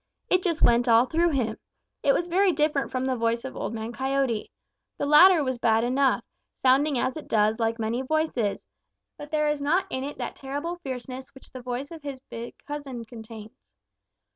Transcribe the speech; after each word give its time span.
It 0.31 0.41
just 0.41 0.63
went 0.63 0.87
all 0.87 1.05
through 1.05 1.29
him. 1.29 1.59
It 2.01 2.13
was 2.13 2.25
very 2.25 2.51
different 2.51 2.89
from 2.89 3.05
the 3.05 3.15
voice 3.15 3.45
of 3.45 3.55
Old 3.55 3.71
Man 3.71 3.91
Coyote. 3.93 4.49
The 4.97 5.05
latter 5.05 5.47
is 5.47 5.59
bad 5.59 5.83
enough, 5.83 6.23
sounding 6.63 6.97
as 6.97 7.15
it 7.17 7.27
does 7.27 7.59
like 7.59 7.77
many 7.77 8.01
voices, 8.01 8.63
but 9.15 9.29
there 9.29 9.47
is 9.47 9.61
not 9.61 9.85
in 9.91 10.03
it 10.03 10.17
that 10.17 10.35
terrible 10.35 10.77
fierceness 10.77 11.35
which 11.35 11.51
the 11.51 11.61
voice 11.61 11.91
of 11.91 12.01
his 12.01 12.19
big 12.31 12.55
cousin 12.65 13.05
contains. 13.05 13.75